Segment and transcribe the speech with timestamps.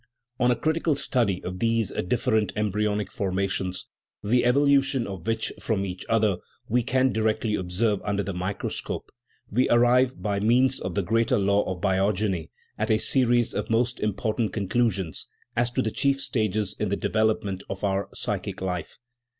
[0.39, 3.83] On a critical study of these different embryonic for mations,
[4.23, 9.11] the evolution of which from each other we can directly observe under the microscope,
[9.51, 13.99] we arrive, by means of the great law of biogeny, at a series of most
[13.99, 18.97] important conclusions as to the chief stages in the de velopment of our psychic life.